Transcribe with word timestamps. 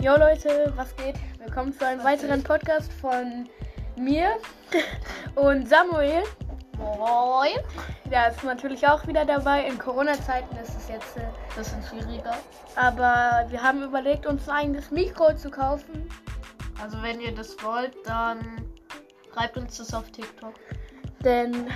Jo 0.00 0.16
Leute, 0.16 0.72
was 0.76 0.94
geht? 0.96 1.16
Willkommen 1.38 1.72
zu 1.72 1.84
einem 1.84 1.98
Was 1.98 2.06
weiteren 2.06 2.42
Podcast 2.42 2.92
von 3.00 3.48
mir 3.96 4.36
und 5.34 5.68
Samuel. 5.68 6.22
Moin. 6.76 7.58
Der 8.08 8.30
ist 8.30 8.44
natürlich 8.44 8.86
auch 8.86 9.04
wieder 9.08 9.24
dabei. 9.24 9.66
In 9.66 9.76
Corona-Zeiten 9.76 10.56
ist 10.58 10.76
es 10.76 10.88
jetzt. 10.88 11.16
Äh, 11.16 11.22
Bisschen 11.56 11.82
schwieriger. 11.82 12.36
aber 12.76 13.46
wir 13.50 13.60
haben 13.60 13.82
überlegt, 13.82 14.24
uns 14.26 14.48
ein 14.48 14.54
eigenes 14.54 14.90
Mikro 14.92 15.34
zu 15.34 15.50
kaufen. 15.50 16.08
Also 16.80 17.02
wenn 17.02 17.20
ihr 17.20 17.34
das 17.34 17.56
wollt, 17.64 17.94
dann 18.06 18.38
schreibt 19.32 19.56
uns 19.56 19.78
das 19.78 19.92
auf 19.92 20.08
TikTok. 20.12 20.54
Denn 21.24 21.66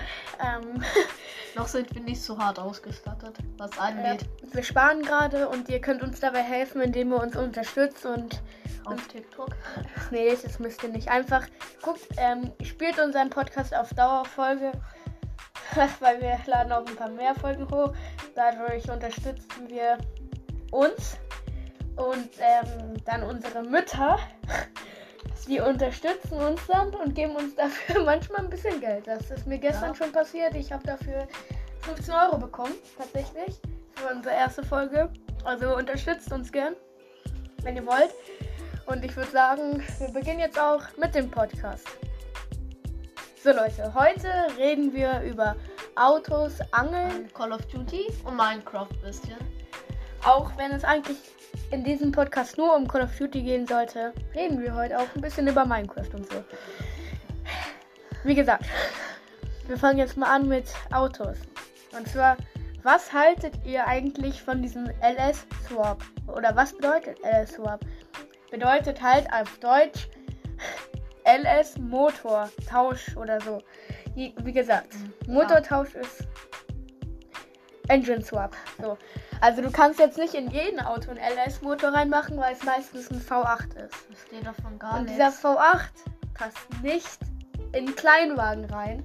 ähm, 0.41 0.81
Noch 1.55 1.69
sind 1.69 1.95
wir 1.95 2.03
nicht 2.03 2.23
so 2.23 2.39
hart 2.39 2.59
ausgestattet, 2.59 3.37
was 3.59 3.79
angeht. 3.79 4.27
wir 4.53 4.63
sparen 4.63 5.03
gerade 5.03 5.49
und 5.49 5.69
ihr 5.69 5.81
könnt 5.81 6.03
uns 6.03 6.21
dabei 6.21 6.43
helfen, 6.43 6.81
indem 6.81 7.13
ihr 7.13 7.21
uns 7.21 7.37
unterstützt 7.37 8.07
und 8.07 8.43
Auf 8.85 9.07
TikTok. 9.09 9.51
Nee, 10.11 10.37
das 10.43 10.59
müsst 10.59 10.83
ihr 10.83 10.89
nicht. 10.89 11.09
Einfach 11.09 11.47
guckt, 11.83 12.07
ähm, 12.17 12.51
spielt 12.63 12.99
unseren 12.99 13.31
Podcast 13.31 13.75
auf 13.75 13.93
Dauerfolge, 13.95 14.73
weil 16.01 16.21
wir 16.21 16.39
laden 16.47 16.73
auch 16.73 16.87
ein 16.87 16.97
paar 16.97 17.11
mehr 17.11 17.35
Folgen 17.35 17.71
hoch. 17.71 17.93
Dadurch 18.35 18.91
unterstützen 18.91 19.69
wir 19.69 19.99
uns 20.71 21.19
und 21.97 22.31
ähm, 22.39 22.95
dann 23.05 23.23
unsere 23.23 23.63
Mütter. 23.63 24.19
Die 25.49 25.61
unterstützen 25.61 26.35
uns 26.39 26.61
dann 26.67 26.95
und 26.95 27.15
geben 27.15 27.35
uns 27.37 27.55
dafür 27.55 28.03
manchmal 28.05 28.41
ein 28.41 28.51
bisschen 28.51 28.81
Geld. 28.81 29.07
Das 29.07 29.31
ist 29.31 29.47
mir 29.47 29.59
gestern 29.59 29.91
Ja. 29.91 29.95
schon 29.95 30.13
passiert. 30.13 30.55
Ich 30.55 30.73
habe 30.73 30.85
dafür 30.85 31.27
15 31.83 32.15
Euro 32.15 32.39
bekommen, 32.39 32.75
tatsächlich, 32.97 33.61
für 33.95 34.07
unsere 34.15 34.35
erste 34.35 34.63
Folge. 34.63 35.11
Also 35.45 35.77
unterstützt 35.77 36.33
uns 36.33 36.53
gern, 36.53 36.75
wenn 37.63 37.77
ihr 37.77 37.87
wollt. 37.87 38.11
Und 38.87 39.05
ich 39.05 39.15
würde 39.17 39.31
sagen, 39.31 39.83
wir 39.99 40.09
beginnen 40.09 40.41
jetzt 40.41 40.59
auch 40.59 40.83
mit 40.97 41.15
dem 41.15 41.31
Podcast. 41.31 41.87
So 43.43 43.51
Leute, 43.51 43.93
heute 43.95 44.29
reden 44.57 44.93
wir 44.93 45.21
über 45.23 45.57
Autos, 45.97 46.61
Angeln. 46.71 47.29
Call 47.35 47.53
of 47.53 47.67
Duty 47.67 48.07
und 48.25 48.37
Minecraft 48.37 48.87
ein 48.91 49.01
bisschen. 49.03 49.37
Auch 50.25 50.57
wenn 50.57 50.71
es 50.71 50.85
eigentlich 50.85 51.19
in 51.73 51.83
diesem 51.83 52.13
Podcast 52.13 52.57
nur 52.57 52.77
um 52.77 52.87
Call 52.87 53.03
of 53.03 53.17
Duty 53.17 53.43
gehen 53.43 53.67
sollte, 53.67 54.13
reden 54.35 54.61
wir 54.61 54.75
heute 54.75 54.99
auch 54.99 55.09
ein 55.17 55.21
bisschen 55.21 55.49
über 55.49 55.65
Minecraft 55.65 56.15
und 56.15 56.31
so. 56.31 56.45
Wie 58.23 58.35
gesagt, 58.37 58.65
wir 59.67 59.77
fangen 59.77 59.99
jetzt 59.99 60.17
mal 60.17 60.33
an 60.33 60.47
mit 60.47 60.67
Autos. 60.93 61.39
Und 61.97 62.09
zwar, 62.09 62.37
was 62.85 63.13
haltet 63.13 63.55
ihr 63.65 63.87
eigentlich 63.87 64.41
von 64.43 64.63
diesem 64.63 64.87
LS-Swap? 65.01 66.05
Oder 66.29 66.55
was 66.55 66.73
bedeutet 66.73 67.19
LS-Swap? 67.25 67.81
Bedeutet 68.51 69.03
halt 69.03 69.27
auf 69.33 69.59
Deutsch 69.59 70.09
LS-Motor-Tausch 71.25 73.17
oder 73.17 73.41
so. 73.41 73.59
Wie, 74.15 74.53
gesagt, 74.53 74.95
Motortausch 75.27 75.95
ist 75.95 76.29
Engine 77.89 78.23
Swap. 78.23 78.57
So. 78.81 78.97
Also 79.43 79.61
du 79.61 79.73
kannst 79.73 79.99
jetzt 79.99 80.19
nicht 80.19 80.35
in 80.35 80.51
jeden 80.53 80.79
Auto 80.79 81.11
einen 81.11 81.19
LS-Motor 81.19 81.93
reinmachen, 81.93 82.39
weil 82.39 82.53
es 82.55 82.63
meistens 82.63 83.11
ein 83.11 83.21
V8 83.21 83.75
ist. 83.75 83.95
Ich 84.11 84.17
verstehe 84.19 84.41
davon 84.43 84.79
gar 84.79 84.99
Und 85.01 85.07
nichts. 85.07 85.17
dieser 85.19 85.31
V8 85.31 85.89
passt 86.35 86.59
nicht 86.81 87.19
in 87.73 87.95
Kleinwagen 87.97 88.67
rein. 88.67 89.03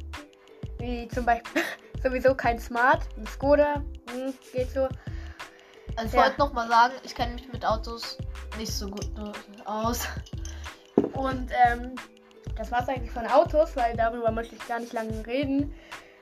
Wie 0.77 1.07
zum 1.07 1.25
Beispiel 1.25 1.63
sowieso 2.03 2.35
kein 2.35 2.59
Smart, 2.59 3.01
ein 3.17 3.25
Skoda, 3.25 3.81
hm, 4.11 4.31
geht 4.53 4.69
so. 4.71 4.87
Also 5.95 6.05
ich 6.05 6.13
Ja. 6.13 6.25
wollte 6.25 6.37
noch 6.37 6.53
mal 6.53 6.67
sagen, 6.67 6.93
ich 7.01 7.15
kenne 7.15 7.33
mich 7.33 7.51
mit 7.51 7.65
Autos 7.65 8.19
nicht 8.59 8.71
so 8.71 8.87
gut 8.91 9.09
aus. 9.65 10.07
Und 11.13 11.51
ähm, 11.65 11.95
das 12.55 12.71
war's 12.71 12.87
eigentlich 12.89 13.09
von 13.11 13.25
Autos, 13.25 13.75
weil 13.75 13.95
darüber 13.97 14.29
möchte 14.29 14.53
ich 14.53 14.67
gar 14.67 14.79
nicht 14.79 14.93
lange 14.93 15.25
reden. 15.25 15.73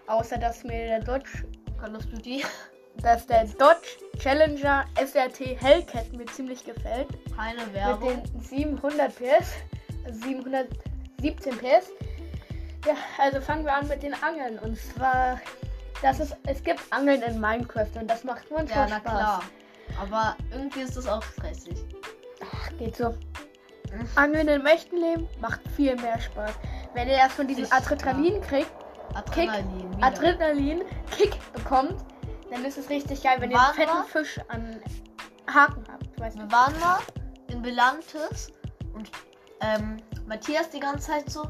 Außer 0.08 0.38
dass 0.38 0.64
mir 0.64 0.88
der 0.88 1.02
Dodge, 1.02 1.44
Call 1.82 1.98
of 1.98 2.06
Duty. 2.06 2.46
Dass 3.02 3.26
der 3.28 3.46
Dodge 3.46 3.88
Challenger 4.20 4.86
SRT 4.96 5.62
Hellcat 5.62 6.12
mir 6.14 6.26
ziemlich 6.28 6.64
gefällt. 6.64 7.08
Keine 7.36 7.62
mit 7.66 7.74
Werbung. 7.74 8.24
den 8.24 8.42
700 8.42 9.14
PS, 9.16 9.52
also 10.06 10.20
717 10.22 11.58
PS. 11.58 11.90
Ja, 12.86 12.94
also 13.20 13.42
fangen 13.42 13.66
wir 13.66 13.74
an 13.74 13.88
mit 13.88 14.04
den 14.04 14.14
Angeln. 14.24 14.60
Und 14.60 14.78
zwar, 14.78 15.40
das 16.02 16.20
ist, 16.20 16.36
es 16.46 16.64
gibt 16.64 16.82
Angeln 16.92 17.22
in 17.24 17.40
Minecraft 17.40 17.90
und 18.00 18.08
das 18.10 18.24
macht 18.24 18.46
Ja, 18.50 18.56
manchmal 18.58 18.90
na 18.90 18.98
Spaß. 19.00 19.02
klar. 19.12 19.44
Aber 20.02 20.36
irgendwie 20.52 20.82
ist 20.82 20.98
das 20.98 21.08
auch 21.08 21.24
stressig. 21.24 21.84
Ach, 22.42 22.70
geht 22.78 22.96
so. 22.96 23.16
Angeln 24.16 24.48
im 24.50 24.66
echten 24.66 24.98
Leben 24.98 25.28
macht 25.40 25.62
viel 25.76 25.96
mehr 25.96 26.20
Spaß. 26.20 26.52
Wenn 26.94 27.08
ihr 27.08 27.14
erst 27.16 27.36
von 27.36 27.48
diesem 27.48 27.66
Adrenalin 27.72 28.42
kriegt, 28.42 28.72
Adrenalin. 29.14 29.96
wieder. 29.96 30.06
Adrenalin 30.08 30.82
Kick 31.12 31.38
bekommt, 31.54 31.96
dann 32.56 32.66
ist 32.66 32.78
es 32.78 32.90
richtig 32.90 33.22
geil, 33.22 33.38
wenn 33.40 33.52
ihr 33.52 33.60
einen 33.60 33.74
fetten 33.74 33.92
wir? 33.92 34.04
Fisch 34.06 34.40
an 34.48 34.82
Haken 35.54 35.84
habt. 35.92 36.20
Weißt? 36.20 36.38
Wir 36.38 36.50
waren 36.52 36.80
mal 36.80 37.00
in 37.48 37.62
Belantes 37.62 38.52
und 38.94 39.12
ähm, 39.60 39.98
Matthias 40.26 40.70
die 40.70 40.80
ganze 40.80 41.08
Zeit 41.08 41.30
so 41.30 41.42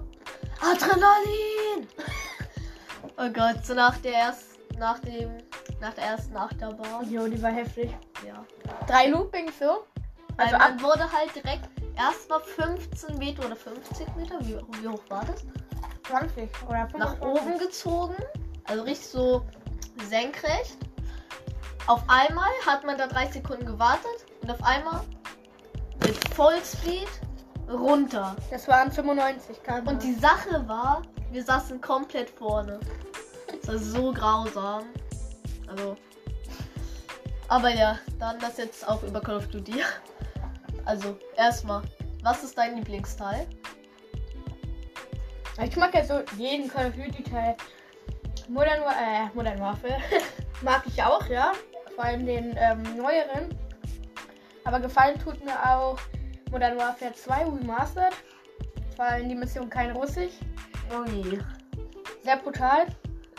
Adrenalin! 0.61 1.87
oh 3.17 3.29
Gott, 3.31 3.63
so 3.63 3.73
nach 3.73 3.97
der 3.99 4.13
erst, 4.13 4.57
nach 4.77 4.99
dem 4.99 5.37
nach 5.79 5.93
der 5.93 6.05
ersten 6.05 6.35
Achterbahn. 6.35 7.11
Jo, 7.11 7.27
die 7.27 7.41
war 7.41 7.51
heftig. 7.51 7.95
Ja. 8.25 8.43
Drei 8.87 9.07
Loopings 9.07 9.59
so. 9.59 9.85
Also 10.37 10.57
man 10.57 10.81
wurde 10.81 11.11
halt 11.11 11.35
direkt 11.35 11.69
erstmal 11.95 12.39
15 12.41 13.17
Meter 13.17 13.45
oder 13.45 13.55
50 13.55 14.15
Meter, 14.15 14.39
wie, 14.41 14.57
wie 14.81 14.87
hoch 14.87 15.03
war 15.09 15.23
das? 15.25 15.45
20 16.07 16.49
oder 16.67 16.87
25. 16.89 16.97
Nach 16.97 17.21
oben 17.21 17.59
gezogen. 17.59 18.15
Also 18.65 18.83
richtig 18.83 19.07
so 19.07 19.45
senkrecht. 20.09 20.77
Auf 21.87 22.01
einmal 22.07 22.49
hat 22.65 22.83
man 22.83 22.97
da 22.97 23.05
drei 23.05 23.27
Sekunden 23.27 23.65
gewartet 23.65 24.25
und 24.41 24.49
auf 24.49 24.63
einmal 24.63 25.01
mit 26.01 26.33
Vollspeed 26.33 27.07
runter. 27.69 28.35
Das 28.49 28.67
waren 28.67 28.91
95 28.91 29.61
km. 29.61 29.87
Und 29.87 30.01
die 30.01 30.15
Sache 30.15 30.67
war, 30.67 31.03
wir 31.31 31.43
saßen 31.43 31.79
komplett 31.81 32.31
vorne. 32.31 32.79
Das 33.61 33.67
war 33.67 33.77
so 33.77 34.11
grausam. 34.11 34.85
Also. 35.67 35.95
Aber 37.49 37.69
ja, 37.69 37.99
dann 38.19 38.39
das 38.39 38.57
jetzt 38.57 38.87
auch 38.87 39.03
über 39.03 39.21
Call 39.21 39.37
of 39.37 39.47
Duty. 39.47 39.83
Also, 40.85 41.17
erstmal, 41.35 41.83
was 42.23 42.43
ist 42.43 42.57
dein 42.57 42.75
Lieblingsteil? 42.77 43.47
ich 45.63 45.77
mag 45.77 45.93
ja 45.93 46.03
so 46.03 46.21
jeden 46.37 46.67
Call 46.67 46.87
of 46.87 46.95
Duty 46.95 47.23
Teil. 47.23 47.55
Modern, 48.49 48.81
äh, 48.81 49.27
Modern 49.33 49.59
Warfare 49.59 49.97
mag 50.61 50.83
ich 50.87 51.01
auch, 51.01 51.25
ja. 51.27 51.53
Vor 51.95 52.03
allem 52.03 52.25
den 52.25 52.55
ähm, 52.57 52.83
neueren. 52.97 53.57
Aber 54.65 54.79
gefallen 54.79 55.17
tut 55.19 55.43
mir 55.43 55.57
auch 55.65 55.97
Modern 56.51 56.77
Warfare 56.77 57.13
2 57.13 57.45
Remastered. 57.45 58.13
Vor 58.95 59.05
allem 59.05 59.29
die 59.29 59.35
Mission 59.35 59.69
kein 59.69 59.91
Russisch. 59.91 60.33
Ui. 60.93 61.39
Sehr 62.23 62.37
brutal. 62.37 62.87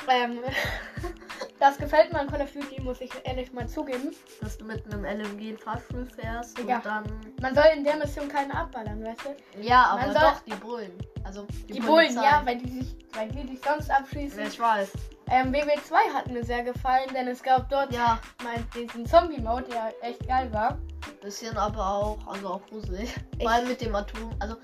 Ähm, 0.09 0.39
das 1.59 1.78
gefällt 1.78 2.12
mir 2.12 2.21
an 2.21 2.28
Call 2.28 2.43
of 2.43 2.53
Duty, 2.53 2.81
muss 2.83 3.00
ich 3.00 3.11
ehrlich 3.25 3.53
mal 3.53 3.67
zugeben. 3.69 4.11
Dass 4.41 4.59
du 4.59 4.65
mit 4.65 4.84
einem 4.93 5.05
LMG 5.05 5.50
in 5.50 5.59
Fahrstuhl 5.59 6.06
fährst 6.06 6.59
Ja. 6.67 6.77
und 6.77 6.87
dann. 6.87 7.05
Man 7.41 7.55
soll 7.55 7.65
in 7.77 7.84
der 7.84 7.97
Mission 7.97 8.28
keinen 8.28 8.50
abballern, 8.50 9.03
weißt 9.05 9.21
du? 9.25 9.61
Ja, 9.62 9.84
aber 9.87 10.00
Man 10.03 10.12
soll- 10.12 10.21
doch, 10.22 10.41
die 10.41 10.55
Bullen. 10.55 10.93
Also, 11.25 11.47
die, 11.69 11.72
Die 11.75 11.81
Bullen, 11.81 12.15
ja, 12.15 12.43
weil 12.45 12.59
die, 12.59 12.69
sich, 12.71 12.97
weil 13.15 13.28
die 13.28 13.45
dich 13.45 13.61
sonst 13.62 13.91
abschießen. 13.91 14.39
Ja, 14.41 14.47
ich 14.47 14.61
weiß. 14.61 14.93
Ähm, 15.28 15.53
WW2 15.53 15.95
hat 16.15 16.28
mir 16.31 16.45
sehr 16.45 16.62
gefallen, 16.62 17.09
denn 17.12 17.27
es 17.27 17.43
gab 17.43 17.69
dort 17.69 17.93
Ja, 17.93 18.21
mal 18.45 18.55
diesen 18.75 19.05
Zombie-Mode, 19.06 19.65
der 19.71 19.93
echt 20.09 20.27
geil 20.28 20.53
war. 20.53 20.78
bisschen 21.21 21.57
aber 21.57 21.84
auch, 21.84 22.19
also 22.28 22.48
auch 22.48 22.66
gruselig. 22.69 23.13
Vor 23.41 23.51
allem 23.51 23.66
mit 23.66 23.81
dem 23.81 23.95
Atom. 23.97 24.31
Also, 24.39 24.57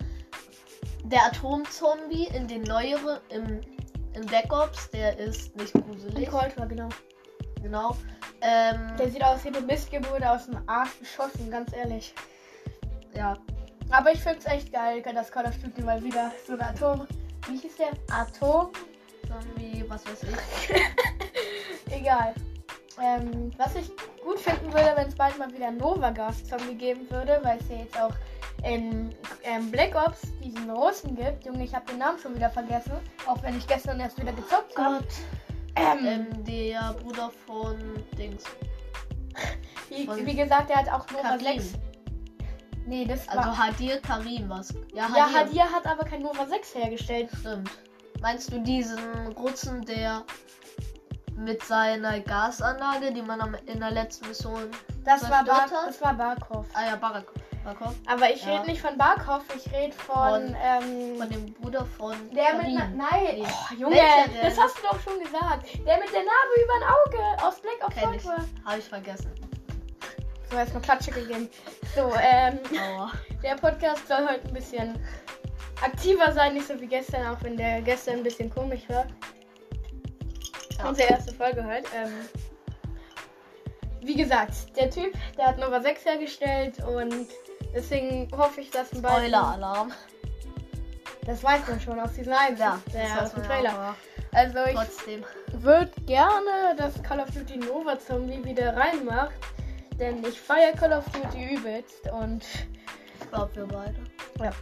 der 1.04 1.24
Atomzombie 1.26 2.28
in 2.28 2.46
den 2.46 2.62
neueren, 2.62 3.18
im, 3.30 3.60
in 4.14 4.26
Black 4.26 4.52
Ops, 4.52 4.90
der 4.90 5.18
ist 5.18 5.54
nicht 5.56 5.72
gruselig. 5.72 6.28
Cold 6.30 6.56
war, 6.58 6.66
genau. 6.66 6.88
Genau. 7.62 7.96
Ähm, 8.40 8.96
Der 8.98 9.08
sieht 9.08 9.22
aus 9.22 9.44
wie 9.44 9.48
eine 9.48 9.60
Missgeburt 9.60 10.24
aus 10.24 10.46
dem 10.46 10.58
Arsch 10.68 10.98
geschossen, 10.98 11.50
ganz 11.50 11.72
ehrlich. 11.72 12.14
ja. 13.14 13.36
Aber 13.90 14.10
ich 14.10 14.20
find's 14.20 14.46
echt 14.46 14.72
geil, 14.72 15.02
das 15.14 15.30
Call 15.30 15.44
of 15.44 15.56
Duty 15.58 15.82
mal 15.82 16.02
wieder 16.02 16.32
so 16.46 16.54
ein 16.54 16.62
Atom. 16.62 17.06
Wie 17.48 17.58
hieß 17.58 17.76
der? 17.76 17.90
Atom? 18.10 18.70
Zombie, 19.28 19.84
was 19.88 20.04
weiß 20.06 20.22
ich. 20.24 20.74
Egal. 21.92 22.34
Ähm, 23.00 23.50
was 23.58 23.74
ich 23.76 23.90
gut 24.22 24.38
finden 24.38 24.72
würde, 24.72 24.92
wenn 24.94 25.08
es 25.08 25.14
bald 25.14 25.38
mal 25.38 25.52
wieder 25.52 25.70
Nova 25.70 26.10
Gas 26.10 26.44
Zombie 26.44 26.74
geben 26.74 27.08
würde, 27.10 27.40
weil 27.42 27.58
es 27.58 27.68
ja 27.68 27.76
jetzt 27.76 28.00
auch 28.00 28.12
in 28.64 29.14
ähm, 29.42 29.70
Black 29.70 29.94
Ops 29.94 30.20
diesen 30.42 30.70
Russen 30.70 31.16
gibt. 31.16 31.44
Junge, 31.44 31.64
ich 31.64 31.74
habe 31.74 31.86
den 31.86 31.98
Namen 31.98 32.18
schon 32.18 32.34
wieder 32.34 32.50
vergessen, 32.50 32.92
auch 33.26 33.42
wenn 33.42 33.56
ich 33.58 33.66
gestern 33.66 33.98
erst 34.00 34.20
wieder 34.20 34.32
gezockt 34.32 34.76
habe. 34.78 35.04
Ähm, 35.74 35.98
Ähm, 36.04 36.44
der 36.44 36.94
Bruder 37.02 37.30
von 37.46 37.76
Dings. 38.18 38.44
wie, 39.88 40.06
von 40.06 40.24
wie 40.26 40.36
gesagt, 40.36 40.70
er 40.70 40.76
hat 40.76 40.88
auch 40.90 41.10
Nova 41.10 41.36
Karim. 41.38 41.60
6. 41.60 41.72
Nee, 42.86 43.04
das 43.04 43.28
Also 43.28 43.40
war. 43.48 43.56
Hadir 43.58 44.00
Karim 44.00 44.48
was. 44.48 44.74
Ja, 44.92 45.04
Hadir. 45.04 45.16
Ja, 45.16 45.32
Hadir 45.32 45.72
hat 45.72 45.86
aber 45.86 46.04
kein 46.04 46.22
Nova 46.22 46.46
6 46.46 46.74
hergestellt. 46.74 47.30
Stimmt. 47.40 47.70
Meinst 48.20 48.52
du 48.52 48.58
diesen 48.60 48.98
Russen, 49.36 49.84
der 49.84 50.24
mit 51.36 51.62
seiner 51.64 52.20
Gasanlage, 52.20 53.12
die 53.12 53.22
man 53.22 53.40
am, 53.40 53.54
in 53.66 53.80
der 53.80 53.90
letzten 53.90 54.28
Mission. 54.28 54.70
Das 55.04 55.28
war, 55.30 55.44
Bar 55.44 55.68
das 55.86 56.00
war 56.00 56.14
Barkov. 56.14 56.66
Ah 56.74 56.86
ja, 56.86 56.96
Barak. 56.96 57.24
Barakov. 57.64 57.94
Aber 58.06 58.30
ich 58.30 58.44
Ja. 58.44 58.54
rede 58.56 58.70
nicht 58.70 58.80
von 58.80 58.96
Barkov, 58.98 59.42
ich 59.56 59.72
rede 59.72 59.92
von. 59.92 60.14
Von- 60.14 60.56
ähm, 60.62 61.16
Von 61.18 61.30
dem 61.30 61.52
Bruder 61.54 61.84
von. 61.84 62.14
der 62.30 62.54
mit. 62.54 62.62
Karim. 62.62 62.96
Na, 62.96 63.08
nein, 63.10 63.42
oh, 63.42 63.74
Junge, 63.78 63.96
das 64.42 64.58
hast 64.58 64.78
du 64.78 64.82
doch 64.82 65.00
schon 65.00 65.18
gesagt. 65.18 65.66
Der 65.86 65.98
mit 65.98 66.12
der 66.12 66.22
Narbe 66.22 66.62
über 66.62 66.74
ein 66.74 66.82
Auge 66.92 67.44
aus 67.46 67.60
Black 67.60 67.78
Ops 67.84 67.94
Kenn 67.96 68.14
ich. 68.14 68.24
Habe 68.64 68.78
ich 68.78 68.84
vergessen. 68.88 69.32
So, 70.50 70.56
erstmal 70.58 70.82
Klatsche 70.82 71.10
gegeben. 71.12 71.48
So, 71.94 72.12
ähm, 72.20 72.58
Aua. 72.98 73.10
der 73.42 73.54
Podcast 73.56 74.06
soll 74.06 74.26
heute 74.28 74.46
ein 74.48 74.52
bisschen 74.54 74.98
aktiver 75.82 76.30
sein, 76.32 76.54
nicht 76.54 76.66
so 76.68 76.78
wie 76.80 76.86
gestern, 76.86 77.26
auch 77.26 77.42
wenn 77.42 77.56
der 77.56 77.80
gestern 77.80 78.16
ein 78.16 78.22
bisschen 78.22 78.50
komisch 78.50 78.82
war. 78.88 79.06
Ja. 80.78 80.88
Unsere 80.88 81.08
erste 81.10 81.34
Folge 81.34 81.64
halt. 81.64 81.86
Ähm, 81.94 82.12
wie 84.02 84.14
gesagt, 84.16 84.76
der 84.76 84.90
Typ, 84.90 85.12
der 85.38 85.46
hat 85.46 85.58
Nova 85.58 85.80
6 85.80 86.04
hergestellt 86.04 86.78
und 86.84 87.26
deswegen 87.74 88.28
hoffe 88.36 88.60
ich, 88.60 88.70
dass 88.70 88.92
ein 88.92 89.02
bald. 89.02 89.16
Spoiler-Alarm. 89.18 89.92
Das 91.24 91.42
weiß 91.44 91.68
man 91.68 91.80
schon 91.80 92.00
aus 92.00 92.12
diesem 92.14 92.32
Eins, 92.32 92.58
Ja, 92.58 92.80
das 92.92 93.18
aus 93.26 93.32
dem 93.34 93.42
Trailer. 93.44 93.70
auch, 93.94 94.36
Also 94.36 94.58
ich 94.64 94.74
Trotzdem. 94.74 95.24
würde 95.52 95.92
gerne 96.06 96.74
das 96.76 97.00
Call 97.02 97.20
of 97.20 97.30
Duty 97.30 97.58
Nova 97.58 97.98
Zombie 97.98 98.44
wieder 98.44 98.76
reinmacht, 98.76 99.34
denn 100.00 100.24
ich 100.24 100.40
feiere 100.40 100.72
Call 100.72 100.92
of 100.92 101.04
Duty 101.10 101.54
übelst 101.54 102.10
und 102.10 102.44
Ich 103.20 103.30
glaube, 103.30 103.54
wir 103.54 103.66
beide. 103.66 104.52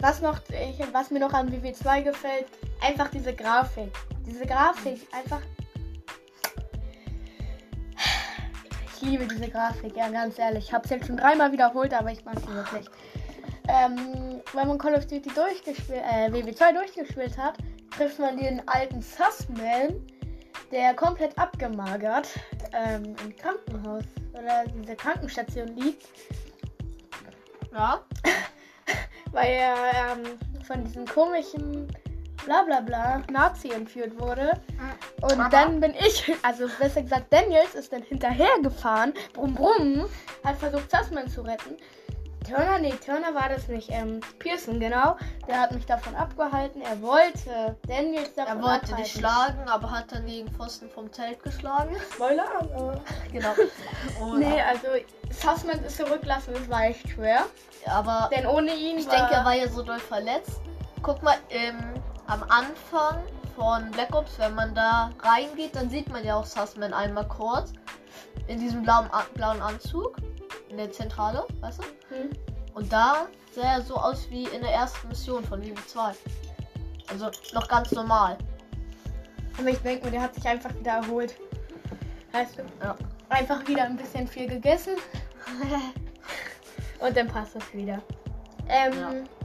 was 0.00 0.20
noch, 0.20 0.40
ich, 0.48 0.80
was 0.92 1.10
mir 1.12 1.20
noch 1.20 1.32
an 1.32 1.48
WW2 1.52 2.02
gefällt, 2.02 2.46
einfach 2.80 3.08
diese 3.08 3.32
Grafik. 3.32 3.92
Diese 4.26 4.44
Grafik, 4.44 5.06
einfach. 5.12 5.40
Liebe 9.02 9.26
diese 9.26 9.48
Grafik, 9.48 9.96
ja, 9.96 10.08
ganz 10.08 10.38
ehrlich. 10.38 10.66
Ich 10.66 10.72
habe 10.72 10.84
es 10.84 10.90
jetzt 10.90 11.06
schon 11.06 11.16
dreimal 11.16 11.52
wiederholt, 11.52 11.92
aber 11.92 12.10
ich 12.12 12.24
mag 12.24 12.38
sie 12.40 12.54
wirklich. 12.54 12.86
Ähm, 13.68 14.40
wenn 14.52 14.68
man 14.68 14.78
Call 14.78 14.94
of 14.94 15.06
Duty 15.06 15.30
durchgespielt, 15.34 16.02
äh, 16.02 16.28
WW2 16.30 16.72
durchgespielt 16.72 17.36
hat, 17.38 17.58
trifft 17.96 18.18
man 18.18 18.36
den 18.36 18.66
alten 18.68 19.00
Sussman, 19.02 20.00
der 20.70 20.94
komplett 20.94 21.38
abgemagert 21.38 22.28
ähm, 22.72 23.14
im 23.24 23.36
Krankenhaus 23.36 24.04
oder 24.32 24.64
dieser 24.66 24.96
Krankenstation 24.96 25.68
liegt. 25.76 26.08
Ja. 27.72 28.04
weil 29.32 29.52
er 29.52 29.76
ähm, 29.94 30.38
von 30.66 30.84
diesem 30.84 31.06
komischen 31.06 31.88
Blablabla 32.44 33.22
Nazi 33.30 33.70
entführt 33.70 34.18
wurde. 34.18 34.52
Und 35.20 35.36
Mama. 35.36 35.48
dann 35.48 35.80
bin 35.80 35.94
ich, 35.94 36.32
also 36.42 36.66
besser 36.78 37.02
gesagt, 37.02 37.32
Daniels 37.32 37.74
ist 37.74 37.92
dann 37.92 38.02
hinterhergefahren, 38.02 39.14
brumm 39.34 39.54
brumm, 39.54 40.04
hat 40.44 40.56
versucht, 40.56 40.90
Sussman 40.90 41.28
zu 41.28 41.42
retten. 41.42 41.76
Turner, 42.44 42.80
nee, 42.80 42.92
Turner 43.06 43.32
war 43.36 43.48
das 43.48 43.68
nicht. 43.68 43.88
Ähm, 43.92 44.18
Pearson, 44.40 44.80
genau. 44.80 45.16
Der 45.46 45.60
hat 45.60 45.70
mich 45.70 45.86
davon 45.86 46.16
abgehalten. 46.16 46.82
Er 46.82 47.00
wollte 47.00 47.76
Daniels 47.86 48.34
davon 48.34 48.56
Er 48.58 48.62
wollte 48.62 48.74
abhalten. 48.86 48.96
dich 48.96 49.12
schlagen, 49.12 49.68
aber 49.68 49.88
hat 49.92 50.10
dann 50.10 50.26
gegen 50.26 50.50
Pfosten 50.50 50.90
vom 50.90 51.12
Zelt 51.12 51.40
geschlagen. 51.44 51.94
Spoiler, 52.12 52.46
aber... 52.58 53.00
Genau. 53.32 53.52
Und, 54.20 54.40
Nee, 54.40 54.60
also 54.60 54.88
Sussman 55.30 55.84
ist 55.84 55.96
zurücklassen, 55.96 56.52
das 56.54 56.68
war 56.68 56.82
echt 56.86 57.08
schwer. 57.10 57.46
Aber 57.86 58.28
Denn 58.36 58.44
ohne 58.46 58.74
ihn 58.74 58.98
ich 58.98 59.06
war... 59.06 59.16
denke, 59.18 59.34
er 59.34 59.44
war 59.44 59.54
ja 59.54 59.68
so 59.68 59.82
doll 59.82 60.00
verletzt. 60.00 60.60
Guck 61.00 61.22
mal, 61.22 61.36
ähm, 61.50 61.94
am 62.32 62.42
Anfang 62.44 63.22
von 63.54 63.90
Black 63.90 64.14
Ops, 64.14 64.38
wenn 64.38 64.54
man 64.54 64.74
da 64.74 65.10
reingeht, 65.22 65.76
dann 65.76 65.90
sieht 65.90 66.08
man 66.08 66.24
ja 66.24 66.36
auch 66.36 66.46
Sussman 66.46 66.94
einmal 66.94 67.28
kurz. 67.28 67.74
In 68.46 68.58
diesem 68.58 68.82
blauen, 68.82 69.10
blauen 69.34 69.60
Anzug. 69.60 70.16
In 70.70 70.78
der 70.78 70.90
Zentrale, 70.90 71.44
weißt 71.60 71.80
du? 71.80 72.16
Hm. 72.16 72.30
Und 72.72 72.90
da 72.90 73.26
sah 73.54 73.74
er 73.74 73.82
so 73.82 73.96
aus 73.96 74.30
wie 74.30 74.44
in 74.44 74.62
der 74.62 74.72
ersten 74.72 75.08
Mission 75.08 75.44
von 75.44 75.60
Liebe 75.60 75.84
2. 75.86 76.14
Also 77.10 77.30
noch 77.52 77.68
ganz 77.68 77.92
normal. 77.92 78.38
Aber 79.58 79.68
ich 79.68 79.78
denke 79.80 80.06
mir, 80.06 80.12
der 80.12 80.22
hat 80.22 80.34
sich 80.34 80.46
einfach 80.48 80.74
wieder 80.74 80.92
erholt. 80.92 81.34
Heißt 82.32 82.58
du? 82.58 82.62
Ja. 82.82 82.96
Einfach 83.28 83.66
wieder 83.68 83.84
ein 83.84 83.98
bisschen 83.98 84.26
viel 84.26 84.48
gegessen 84.48 84.94
und 86.98 87.14
dann 87.14 87.28
passt 87.28 87.56
das 87.56 87.74
wieder. 87.74 88.00
Ähm, 88.68 88.92
Ja. 88.94 89.41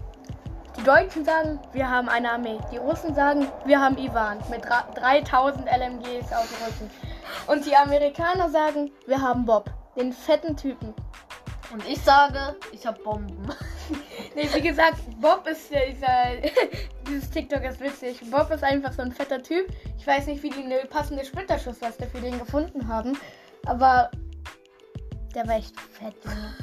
Die 0.77 0.83
Deutschen 0.83 1.25
sagen, 1.25 1.59
wir 1.73 1.89
haben 1.89 2.07
eine 2.07 2.31
Armee. 2.31 2.59
Die 2.71 2.77
Russen 2.77 3.13
sagen, 3.15 3.47
wir 3.65 3.79
haben 3.79 3.97
Ivan 3.97 4.37
mit 4.49 4.63
dra- 4.63 4.85
3000 4.95 5.65
LMGs 5.65 6.29
dem 6.29 6.65
Rücken. 6.65 6.91
Und 7.47 7.65
die 7.65 7.75
Amerikaner 7.75 8.49
sagen, 8.49 8.91
wir 9.05 9.21
haben 9.21 9.45
Bob, 9.45 9.69
den 9.95 10.13
fetten 10.13 10.55
Typen. 10.55 10.93
Und 11.73 11.85
ich 11.87 12.01
sage, 12.01 12.55
ich 12.71 12.85
habe 12.85 13.01
Bomben. 13.03 13.47
Nee, 14.35 14.49
wie 14.53 14.61
gesagt, 14.61 14.97
Bob 15.21 15.47
ist 15.47 15.71
ja 15.71 15.79
dieser. 15.89 16.49
dieses 17.07 17.29
TikTok 17.31 17.63
ist 17.63 17.79
witzig. 17.79 18.19
Bob 18.29 18.51
ist 18.51 18.63
einfach 18.63 18.91
so 18.91 19.01
ein 19.01 19.11
fetter 19.13 19.41
Typ. 19.41 19.65
Ich 19.97 20.05
weiß 20.05 20.27
nicht, 20.27 20.43
wie 20.43 20.49
die 20.49 20.61
eine 20.63 20.79
passende 20.89 21.23
Splitterschussweste 21.25 22.05
für 22.05 22.19
den 22.19 22.37
gefunden 22.37 22.87
haben. 22.87 23.17
Aber 23.65 24.11
der 25.33 25.47
war 25.47 25.55
echt 25.55 25.79
fett, 25.79 26.13
Junge. 26.23 26.53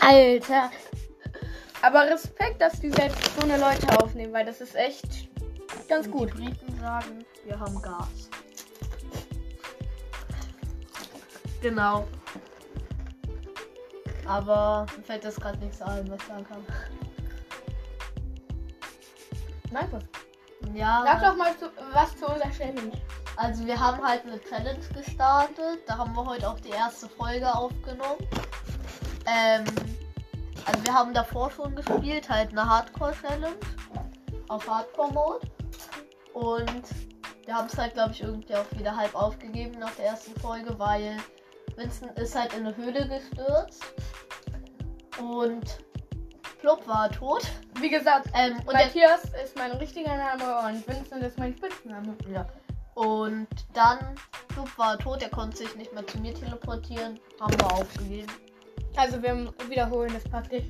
Alter. 0.00 0.70
Aber 1.82 2.02
Respekt, 2.10 2.60
dass 2.60 2.78
die 2.80 2.90
selbst 2.90 3.30
so 3.38 3.42
eine 3.42 3.56
Leute 3.58 3.88
aufnehmen, 4.02 4.32
weil 4.32 4.44
das 4.44 4.60
ist 4.60 4.74
echt 4.74 5.28
ganz 5.88 6.06
Und 6.06 6.12
gut. 6.12 6.30
Die 6.36 6.44
Briten 6.44 6.78
sagen, 6.80 7.24
wir 7.44 7.58
haben 7.58 7.80
Gas. 7.80 8.28
Genau. 11.62 12.06
Aber 14.26 14.86
mir 14.96 15.02
fällt 15.02 15.24
das 15.24 15.36
gerade 15.36 15.58
nichts 15.58 15.80
ein, 15.82 16.08
was 16.10 16.20
ich 16.20 16.26
sagen 16.28 16.44
kann. 16.44 16.64
Markus, 19.72 20.02
Ja, 20.74 21.02
sag 21.04 21.22
doch 21.22 21.36
mal 21.36 21.56
zu, 21.58 21.66
was 21.92 22.16
zu 22.16 22.26
unserer 22.26 22.50
Challenge. 22.50 22.92
also 23.36 23.64
wir 23.66 23.78
haben 23.78 24.02
halt 24.06 24.22
eine 24.24 24.40
Challenge 24.40 24.84
gestartet. 24.94 25.80
Da 25.86 25.98
haben 25.98 26.14
wir 26.14 26.24
heute 26.24 26.48
auch 26.48 26.58
die 26.60 26.70
erste 26.70 27.08
Folge 27.08 27.52
aufgenommen. 27.52 28.26
Ähm, 29.26 29.64
also 30.70 30.84
wir 30.84 30.94
haben 30.94 31.12
davor 31.12 31.50
schon 31.50 31.74
gespielt, 31.74 32.28
halt 32.28 32.50
eine 32.50 32.68
Hardcore-Challenge 32.68 33.56
auf 34.48 34.68
Hardcore-Mode. 34.68 35.40
Und 36.32 36.82
wir 37.44 37.54
haben 37.54 37.66
es 37.66 37.76
halt, 37.76 37.94
glaube 37.94 38.12
ich, 38.12 38.22
irgendwie 38.22 38.54
auch 38.54 38.70
wieder 38.78 38.96
halb 38.96 39.14
aufgegeben 39.14 39.78
nach 39.80 39.90
der 39.96 40.06
ersten 40.06 40.38
Folge, 40.40 40.78
weil 40.78 41.16
Vincent 41.76 42.16
ist 42.18 42.36
halt 42.38 42.52
in 42.54 42.66
eine 42.66 42.76
Höhle 42.76 43.08
gestürzt. 43.08 43.84
Und 45.20 45.78
Plop 46.60 46.86
war 46.86 47.10
tot. 47.10 47.42
Wie 47.80 47.90
gesagt, 47.90 48.28
Ähm, 48.34 48.58
und 48.58 48.72
Matthias 48.72 49.24
ist 49.42 49.56
mein 49.56 49.72
richtiger 49.72 50.16
Name 50.16 50.68
und 50.68 50.86
Vincent 50.86 51.24
ist 51.24 51.38
mein 51.38 51.56
Spitzname. 51.56 52.16
Ja. 52.32 52.46
Und 52.94 53.48
dann, 53.72 53.98
Club 54.48 54.68
war 54.76 54.98
tot, 54.98 55.22
er 55.22 55.30
konnte 55.30 55.56
sich 55.56 55.74
nicht 55.74 55.92
mehr 55.92 56.06
zu 56.06 56.18
mir 56.18 56.34
teleportieren. 56.34 57.18
Haben 57.40 57.58
wir 57.58 57.72
aufgegeben. 57.72 58.30
Also 58.96 59.22
wir 59.22 59.52
wiederholen 59.68 60.12
das 60.12 60.24
praktisch. 60.24 60.64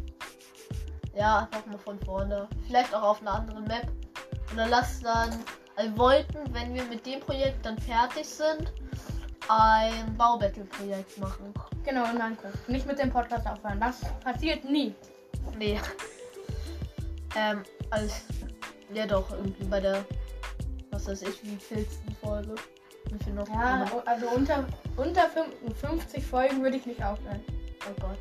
Ja, 1.14 1.48
nochmal 1.52 1.78
von 1.78 2.00
vorne. 2.00 2.48
Vielleicht 2.66 2.94
auch 2.94 3.02
auf 3.02 3.20
einer 3.20 3.34
anderen 3.34 3.64
Map. 3.64 3.88
Und 4.50 4.56
dann 4.56 4.70
lass 4.70 5.00
dann, 5.00 5.30
also 5.76 5.90
wir 5.90 5.98
wollten, 5.98 6.38
wenn 6.54 6.74
wir 6.74 6.84
mit 6.84 7.04
dem 7.06 7.20
Projekt 7.20 7.64
dann 7.64 7.78
fertig 7.78 8.26
sind, 8.26 8.72
ein 9.48 10.16
Baubattle-Projekt 10.16 11.18
machen. 11.18 11.52
Genau, 11.84 12.04
in 12.04 12.18
Minecraft. 12.18 12.52
Nicht 12.68 12.86
mit 12.86 12.98
dem 12.98 13.10
Podcast 13.10 13.46
aufhören. 13.46 13.80
Das 13.80 14.00
passiert 14.22 14.64
nie. 14.64 14.94
Nee. 15.58 15.80
Ähm, 17.36 17.62
als, 17.90 18.22
ja 18.92 19.06
doch, 19.06 19.30
irgendwie 19.30 19.64
bei 19.64 19.80
der, 19.80 20.04
was 20.90 21.06
weiß 21.06 21.22
ich, 21.22 21.42
wie 21.42 21.56
vielsten 21.56 22.14
Folge. 22.16 22.54
Wie 23.10 23.24
viel 23.24 23.32
noch? 23.32 23.48
Ja, 23.48 23.86
also 24.04 24.28
unter, 24.28 24.64
unter 24.96 25.28
50 25.80 26.24
Folgen 26.24 26.62
würde 26.62 26.76
ich 26.76 26.86
nicht 26.86 27.02
aufhören. 27.02 27.42
Oh 27.88 28.00
Gott. 28.00 28.18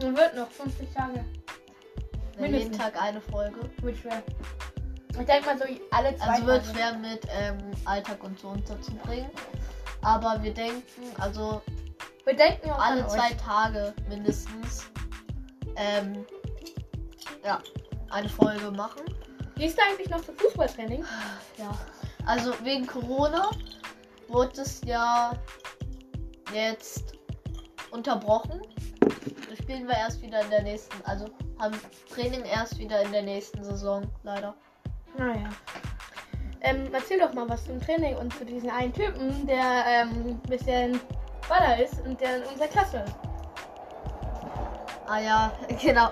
Man 0.00 0.16
wird 0.16 0.34
noch 0.34 0.50
50 0.50 0.88
Tage. 0.92 1.14
Ja, 1.14 2.40
jeden 2.40 2.42
Mindestens. 2.52 2.78
Tag 2.78 3.00
eine 3.00 3.20
Folge. 3.20 3.60
Wird 3.80 3.96
schwer. 3.98 4.22
Ich 5.10 5.26
denke 5.26 5.46
mal 5.46 5.58
so 5.58 5.64
alle 5.92 6.16
zwei 6.16 6.24
Also 6.26 6.46
wird 6.46 6.64
Tage. 6.66 6.76
schwer 6.76 6.94
mit 6.98 7.26
ähm, 7.30 7.58
Alltag 7.84 8.22
und 8.24 8.38
so 8.38 8.48
unterzubringen. 8.48 9.30
Aber 10.02 10.42
wir 10.42 10.52
denken, 10.52 10.82
also 11.20 11.62
Wir 12.24 12.34
denken 12.36 12.70
auch 12.70 12.78
alle 12.78 13.04
an 13.04 13.08
zwei 13.10 13.30
euch. 13.30 13.36
Tage 13.36 13.94
mindestens 14.08 14.90
ähm, 15.76 16.26
ja, 17.44 17.60
eine 18.10 18.28
Folge 18.28 18.70
machen. 18.72 19.02
Gehst 19.56 19.78
du 19.78 19.82
eigentlich 19.82 20.10
noch 20.10 20.20
zum 20.24 20.36
Fußballtraining? 20.36 21.04
Ja. 21.58 21.70
Also 22.26 22.52
wegen 22.64 22.86
Corona 22.86 23.50
wurde 24.28 24.60
es 24.62 24.80
ja 24.84 25.32
jetzt 26.52 27.14
unterbrochen. 27.92 28.60
Das 29.48 29.58
spielen 29.58 29.86
wir 29.86 29.94
erst 29.94 30.22
wieder 30.22 30.40
in 30.42 30.50
der 30.50 30.62
nächsten, 30.62 31.04
also 31.04 31.26
haben 31.58 31.74
Training 32.12 32.44
erst 32.44 32.78
wieder 32.78 33.02
in 33.02 33.12
der 33.12 33.22
nächsten 33.22 33.62
Saison, 33.62 34.04
leider. 34.22 34.54
Naja. 35.16 35.48
Ähm, 36.60 36.88
erzähl 36.92 37.18
doch 37.18 37.32
mal 37.34 37.48
was 37.48 37.66
zum 37.66 37.80
Training 37.80 38.16
und 38.16 38.32
zu 38.36 38.44
diesem 38.44 38.70
einen 38.70 38.92
Typen, 38.92 39.46
der 39.46 39.84
ähm, 39.86 40.10
ein 40.10 40.40
bisschen 40.48 41.00
Baller 41.48 41.82
ist 41.82 42.00
und 42.06 42.20
der 42.20 42.38
in 42.38 42.42
unserer 42.44 42.68
Klasse 42.68 42.98
ist. 42.98 43.14
Ah 45.06 45.18
ja, 45.18 45.52
genau. 45.82 46.08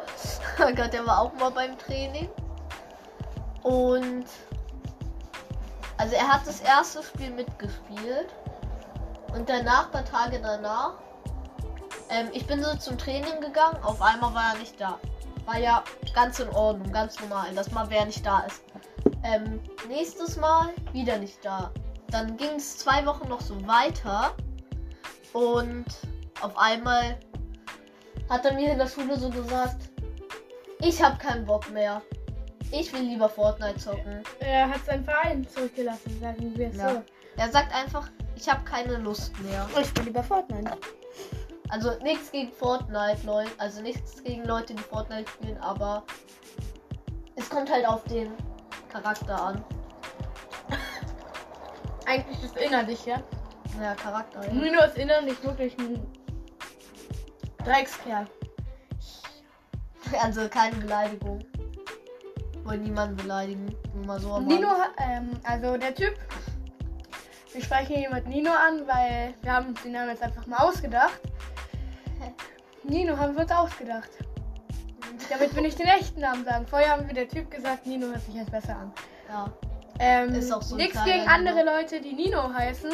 Oh 0.58 0.74
Gott, 0.74 0.92
der 0.92 1.06
war 1.06 1.22
auch 1.22 1.32
mal 1.34 1.50
beim 1.50 1.78
Training. 1.78 2.28
Und 3.62 4.26
also 5.96 6.14
er 6.14 6.28
hat 6.28 6.46
das 6.46 6.60
erste 6.60 7.02
Spiel 7.02 7.30
mitgespielt. 7.30 8.28
Und 9.34 9.48
danach, 9.48 9.86
ein 9.86 9.92
paar 9.92 10.04
Tage 10.04 10.40
danach, 10.42 10.94
ähm, 12.12 12.28
ich 12.32 12.46
bin 12.46 12.62
so 12.62 12.74
zum 12.76 12.98
Training 12.98 13.40
gegangen, 13.40 13.82
auf 13.82 14.00
einmal 14.02 14.34
war 14.34 14.52
er 14.54 14.58
nicht 14.58 14.80
da. 14.80 14.98
War 15.46 15.58
ja 15.58 15.82
ganz 16.14 16.38
in 16.38 16.48
Ordnung, 16.50 16.92
ganz 16.92 17.18
normal, 17.20 17.52
dass 17.54 17.70
mal 17.72 17.88
wer 17.90 18.04
nicht 18.04 18.24
da 18.24 18.40
ist. 18.40 18.62
Ähm, 19.24 19.60
nächstes 19.88 20.36
Mal 20.36 20.68
wieder 20.92 21.18
nicht 21.18 21.44
da. 21.44 21.72
Dann 22.10 22.36
ging 22.36 22.56
es 22.56 22.78
zwei 22.78 23.04
Wochen 23.06 23.28
noch 23.28 23.40
so 23.40 23.66
weiter. 23.66 24.34
Und 25.32 25.86
auf 26.40 26.56
einmal 26.56 27.18
hat 28.28 28.44
er 28.44 28.52
mir 28.54 28.72
in 28.72 28.78
der 28.78 28.86
Schule 28.88 29.18
so 29.18 29.30
gesagt, 29.30 29.90
ich 30.80 31.02
habe 31.02 31.16
keinen 31.18 31.44
Bock 31.46 31.70
mehr. 31.70 32.02
Ich 32.70 32.92
will 32.92 33.02
lieber 33.02 33.28
Fortnite 33.28 33.78
zocken. 33.78 34.22
Er 34.40 34.68
hat 34.68 34.84
seinen 34.84 35.04
Verein 35.04 35.46
zurückgelassen, 35.46 36.18
sagen 36.20 36.52
wir 36.56 36.68
es 36.68 36.76
Ja. 36.76 36.90
so. 36.90 37.02
Er 37.36 37.50
sagt 37.50 37.74
einfach, 37.74 38.10
ich 38.36 38.48
habe 38.48 38.62
keine 38.64 38.96
Lust 38.98 39.32
mehr. 39.40 39.68
Ich 39.80 39.88
spiele 39.88 40.06
lieber 40.06 40.22
Fortnite. 40.22 40.76
Also 41.72 41.94
nichts 42.02 42.30
gegen 42.30 42.52
Fortnite, 42.52 43.24
Leute. 43.24 43.50
Also 43.56 43.80
nichts 43.80 44.22
gegen 44.22 44.44
Leute, 44.44 44.74
die 44.74 44.82
Fortnite 44.82 45.30
spielen, 45.30 45.56
aber 45.56 46.02
es 47.34 47.48
kommt 47.48 47.72
halt 47.72 47.86
auf 47.86 48.04
den 48.04 48.30
Charakter 48.90 49.42
an. 49.42 49.64
Eigentlich 52.06 52.44
ist 52.44 52.58
innerlich, 52.58 53.06
ja. 53.06 53.22
Ja, 53.80 53.94
Charakter. 53.94 54.44
Ja. 54.44 54.52
Nino 54.52 54.84
ist 54.84 54.98
innerlich 54.98 55.42
wirklich 55.42 55.76
ein 55.78 56.06
Dreckskerl. 57.64 58.26
Also 60.22 60.46
keine 60.50 60.76
Beleidigung. 60.76 61.42
Wollen 62.64 62.82
niemanden 62.82 63.16
beleidigen. 63.16 63.74
Nur 63.94 64.04
mal 64.04 64.20
so. 64.20 64.34
am 64.34 64.44
Nino, 64.44 64.68
ähm, 64.98 65.30
also 65.42 65.78
der 65.78 65.94
Typ, 65.94 66.14
wir 67.50 67.62
sprechen 67.62 67.96
hier 67.96 68.10
mit 68.10 68.26
Nino 68.26 68.50
an, 68.50 68.86
weil 68.86 69.32
wir 69.40 69.54
haben 69.54 69.74
den 69.82 69.92
Namen 69.92 70.10
jetzt 70.10 70.22
einfach 70.22 70.46
mal 70.46 70.58
ausgedacht. 70.58 71.18
Nino 72.84 73.16
haben 73.16 73.34
wir 73.34 73.42
uns 73.42 73.52
ausgedacht. 73.52 74.10
Damit 75.30 75.54
wir 75.54 75.62
nicht 75.62 75.78
den 75.78 75.86
echten 75.86 76.20
Namen 76.20 76.44
sagen. 76.44 76.66
Vorher 76.66 76.90
haben 76.90 77.06
wir 77.06 77.14
der 77.14 77.28
Typ 77.28 77.50
gesagt, 77.50 77.86
Nino 77.86 78.06
hört 78.08 78.22
sich 78.22 78.34
jetzt 78.34 78.50
besser 78.50 78.76
an. 78.76 78.92
Ja. 79.28 79.50
Ähm, 79.98 80.34
Ist 80.34 80.52
auch 80.52 80.62
so 80.62 80.76
nichts 80.76 81.02
gegen 81.04 81.28
andere 81.28 81.62
Leute, 81.64 82.00
die 82.00 82.12
Nino 82.12 82.52
heißen. 82.52 82.90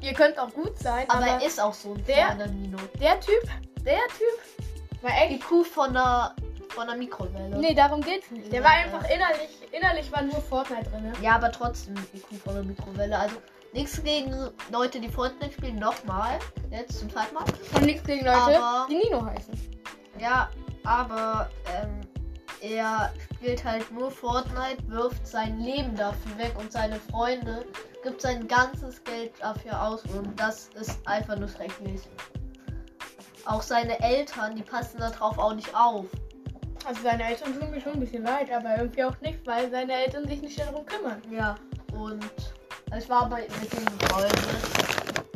Ihr 0.00 0.12
könnt 0.12 0.38
auch 0.38 0.52
gut 0.52 0.78
sein, 0.78 1.08
Aber, 1.08 1.22
aber, 1.24 1.26
er 1.40 1.46
ist 1.46 1.60
auch 1.60 1.72
so 1.74 1.94
ein 1.94 2.04
der- 2.06 2.34
Nino. 2.48 2.78
der 3.00 3.20
Typ, 3.20 3.42
der 3.84 3.98
Typ 4.18 5.02
war 5.02 5.10
Die 5.28 5.34
echt. 5.34 5.46
Kuh 5.46 5.62
von 5.64 5.92
der 5.92 6.34
von 6.70 6.88
der 6.88 6.96
Mikrowelle. 6.96 7.56
Nee, 7.58 7.72
darum 7.74 8.00
geht's 8.00 8.30
nicht. 8.32 8.50
Der 8.50 8.58
Ja, 8.60 8.64
war 8.64 8.72
einfach 8.72 9.08
innerlich, 9.08 9.48
innerlich 9.70 10.10
war 10.10 10.22
nur 10.22 10.40
Fortnite 10.42 10.90
drin. 10.90 11.12
Ja, 11.22 11.36
aber 11.36 11.52
trotzdem 11.52 11.94
die 12.12 12.18
Kuh 12.18 12.34
von 12.44 12.54
der 12.54 12.64
Mikrowelle. 12.64 13.16
Also 13.16 13.36
nichts 13.74 14.02
gegen 14.02 14.32
Leute, 14.72 15.00
die 15.00 15.08
Fortnite 15.08 15.52
spielen. 15.52 15.78
Nochmal. 15.78 16.38
Jetzt 16.70 17.00
zum 17.00 17.10
zweiten 17.10 17.34
Mal. 17.34 17.44
Und 17.74 17.84
nichts 17.84 18.04
gegen 18.06 18.24
Leute, 18.24 18.38
Aber- 18.38 18.86
die 18.88 18.96
Nino 18.96 19.24
heißen. 19.26 19.60
Ja, 20.18 20.48
aber 20.84 21.50
ähm, 21.76 22.00
er 22.62 23.12
spielt 23.34 23.64
halt 23.64 23.90
nur 23.92 24.10
Fortnite, 24.10 24.78
wirft 24.88 25.26
sein 25.26 25.58
Leben 25.60 25.94
dafür 25.96 26.38
weg 26.38 26.54
und 26.58 26.70
seine 26.72 26.96
Freunde, 27.10 27.66
gibt 28.02 28.22
sein 28.22 28.46
ganzes 28.46 29.02
Geld 29.04 29.32
dafür 29.40 29.82
aus 29.82 30.02
und 30.04 30.38
das 30.38 30.68
ist 30.80 30.98
einfach 31.06 31.36
nur 31.36 31.48
schrecklich. 31.48 32.00
Auch 33.44 33.60
seine 33.60 34.00
Eltern, 34.00 34.54
die 34.56 34.62
passen 34.62 34.98
darauf 34.98 35.36
auch 35.36 35.52
nicht 35.54 35.74
auf. 35.74 36.06
Also 36.86 37.02
seine 37.02 37.24
Eltern 37.24 37.58
tun 37.58 37.70
mir 37.70 37.80
schon 37.80 37.94
ein 37.94 38.00
bisschen 38.00 38.22
leid, 38.24 38.50
aber 38.52 38.76
irgendwie 38.78 39.04
auch 39.04 39.18
nicht, 39.20 39.44
weil 39.46 39.70
seine 39.70 39.92
Eltern 39.92 40.26
sich 40.28 40.40
nicht 40.40 40.58
darum 40.60 40.86
kümmern. 40.86 41.20
Ja, 41.30 41.56
und 41.98 42.24
ich 42.98 43.08
war 43.08 43.28
bei 43.28 43.48
mit 43.60 43.72
ihm 43.74 43.98
befreundet. 43.98 44.38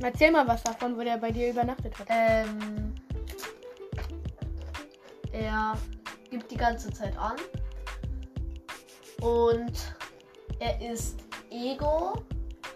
Erzähl 0.00 0.30
mal 0.30 0.46
was 0.46 0.62
davon, 0.62 0.96
wo 0.96 1.02
der 1.02 1.16
bei 1.16 1.30
dir 1.30 1.50
übernachtet 1.50 1.98
hat. 1.98 2.06
Ähm, 2.08 2.94
er 5.32 5.76
gibt 6.30 6.50
die 6.50 6.56
ganze 6.56 6.92
Zeit 6.92 7.16
an. 7.18 7.36
Und 9.20 9.72
er 10.60 10.80
ist 10.92 11.20
Ego. 11.50 12.22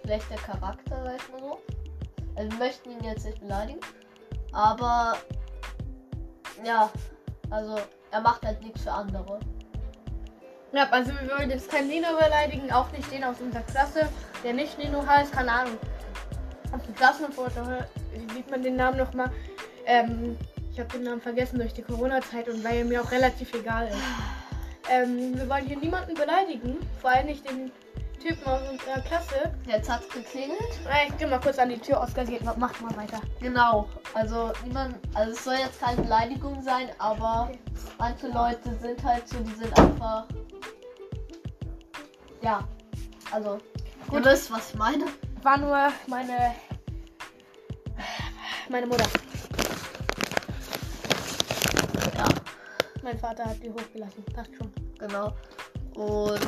Schlechter 0.05 0.35
Charakter, 0.37 1.05
weiß 1.05 1.23
man 1.33 1.41
so. 1.41 1.59
Also 2.35 2.51
wir 2.51 2.59
möchten 2.59 2.91
ihn 2.91 3.05
jetzt 3.05 3.25
nicht 3.25 3.41
beleidigen. 3.41 3.81
Aber 4.53 5.17
ja, 6.65 6.91
also 7.51 7.77
er 8.11 8.21
macht 8.21 8.45
halt 8.45 8.61
nichts 8.63 8.83
für 8.83 8.93
andere. 8.93 9.39
Ja, 10.73 10.89
also 10.91 11.13
wir 11.13 11.31
wollen 11.37 11.51
jetzt 11.51 11.71
keinen 11.71 11.89
Nino 11.89 12.09
beleidigen, 12.19 12.73
auch 12.73 12.91
nicht 12.93 13.11
den 13.13 13.25
aus 13.25 13.39
unserer 13.41 13.63
Klasse, 13.65 14.09
der 14.43 14.55
nicht 14.55 14.79
Nino 14.79 15.07
heißt, 15.07 15.31
keine 15.33 15.53
Ahnung. 15.53 15.77
Auf 16.73 16.83
dem 16.87 16.95
Klassenfoto 16.95 17.61
sieht 18.35 18.51
man 18.51 18.63
den 18.63 18.77
Namen 18.77 18.97
nochmal. 18.97 19.31
Ähm, 19.85 20.39
ich 20.73 20.81
habe 20.81 20.89
den 20.89 21.03
Namen 21.03 21.21
vergessen 21.21 21.59
durch 21.59 21.75
die 21.75 21.83
Corona-Zeit 21.83 22.49
und 22.49 22.65
weil 22.65 22.79
er 22.79 22.85
mir 22.87 23.03
auch 23.03 23.11
relativ 23.11 23.53
egal 23.53 23.89
ist. 23.89 23.99
Ähm, 24.91 25.39
wir 25.39 25.47
wollen 25.51 25.67
hier 25.67 25.77
niemanden 25.77 26.15
beleidigen, 26.15 26.79
vor 27.03 27.11
allem 27.11 27.27
nicht 27.27 27.49
den 27.49 27.71
Typen 28.23 28.47
aus 28.47 28.61
unserer 28.71 29.01
Klasse. 29.01 29.53
Jetzt 29.67 29.91
hat's 29.91 30.09
geklingelt. 30.09 30.61
Äh, 30.89 31.09
Ich 31.09 31.17
geh 31.19 31.27
mal 31.27 31.41
kurz 31.41 31.59
an 31.59 31.69
die 31.71 31.79
Tür, 31.79 32.01
Oskar 32.01 32.25
geht, 32.25 32.45
macht 32.45 32.81
mal 32.81 32.97
weiter. 32.97 33.21
Genau. 33.41 33.89
Also 34.15 34.53
niemand, 34.65 34.97
also 35.15 35.33
es 35.33 35.45
soll 35.45 35.55
jetzt 35.55 35.81
keine 35.81 36.03
Beleidigung 36.03 36.63
sein, 36.63 36.91
aber 36.99 37.51
manche 37.99 38.29
Leute 38.29 38.75
sind 38.81 39.03
halt 39.03 39.29
so, 39.29 39.39
die 39.39 39.55
sind 39.55 39.77
einfach. 39.79 40.27
Ja. 42.43 42.67
Also, 43.31 43.59
Gut. 44.09 44.21
ihr 44.21 44.25
wisst, 44.33 44.51
was 44.53 44.71
ich 44.71 44.77
meine. 44.77 45.07
War 45.43 45.57
nur 45.59 45.89
meine. 46.07 46.55
Meine 48.69 48.87
Mutter. 48.87 49.05
Ja, 52.17 52.25
Mein 53.03 53.19
Vater 53.19 53.45
hat 53.45 53.63
die 53.63 53.71
hochgelassen. 53.71 54.25
Passt 54.35 54.51
schon. 54.57 54.73
genau. 54.99 55.33
Und. 55.95 56.41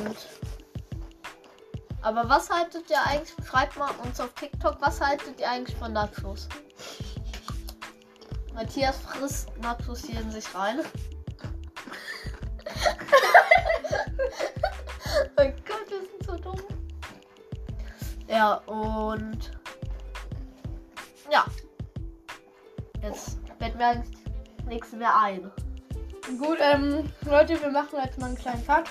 Aber 2.04 2.28
was 2.28 2.50
haltet 2.50 2.90
ihr 2.90 3.02
eigentlich? 3.02 3.34
Schreibt 3.48 3.78
mal 3.78 3.90
uns 4.04 4.20
auf 4.20 4.34
TikTok, 4.34 4.76
was 4.80 5.00
haltet 5.00 5.40
ihr 5.40 5.48
eigentlich 5.50 5.74
von 5.78 5.94
Nachos? 5.94 6.50
Matthias 8.52 8.98
frisst 8.98 9.48
Nachos 9.62 10.04
hier 10.04 10.20
in 10.20 10.30
sich 10.30 10.54
rein. 10.54 10.80
oh 15.38 15.52
Gott, 15.66 15.88
wir 15.88 16.00
sind 16.02 16.26
so 16.26 16.36
dumm. 16.36 16.60
Ja, 18.28 18.56
und. 18.66 19.50
Ja. 21.32 21.46
Jetzt 23.00 23.38
fällt 23.58 23.76
mir 23.76 23.86
eigentlich 23.86 24.18
nichts 24.66 24.92
mehr 24.92 25.18
ein. 25.18 25.50
Gut, 26.38 26.58
ähm, 26.60 27.10
Leute, 27.22 27.58
wir 27.62 27.70
machen 27.70 27.98
jetzt 28.04 28.18
mal 28.18 28.26
einen 28.26 28.36
kleinen 28.36 28.66
Cut. 28.66 28.90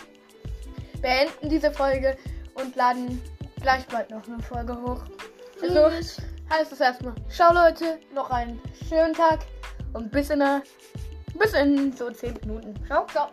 Beenden 1.00 1.50
diese 1.50 1.72
Folge 1.72 2.18
und 2.56 2.76
laden 2.76 3.22
gleich 3.62 3.86
bald 3.88 4.10
noch 4.10 4.28
eine 4.28 4.42
Folge 4.42 4.76
hoch. 4.82 5.04
Also 5.62 5.90
heißt 6.50 6.72
es 6.72 6.80
erstmal. 6.80 7.14
Ciao 7.30 7.54
Leute, 7.54 8.00
noch 8.14 8.30
einen 8.30 8.60
schönen 8.88 9.14
Tag 9.14 9.40
und 9.94 10.12
bis 10.12 10.30
in 10.30 10.42
einer, 10.42 10.62
bis 11.40 11.54
in 11.54 11.92
so 11.94 12.10
10 12.12 12.34
Minuten. 12.42 12.74
Ciao, 12.86 13.06
ciao. 13.08 13.30